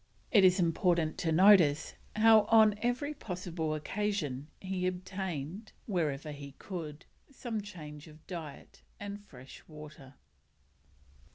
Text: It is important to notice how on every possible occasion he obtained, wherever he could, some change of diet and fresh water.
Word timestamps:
It 0.31 0.43
is 0.43 0.59
important 0.59 1.19
to 1.19 1.31
notice 1.31 1.93
how 2.15 2.45
on 2.45 2.73
every 2.81 3.13
possible 3.13 3.75
occasion 3.75 4.47
he 4.59 4.87
obtained, 4.87 5.73
wherever 5.85 6.31
he 6.31 6.55
could, 6.57 7.05
some 7.29 7.61
change 7.61 8.07
of 8.07 8.25
diet 8.25 8.81
and 8.99 9.23
fresh 9.23 9.61
water. 9.67 10.15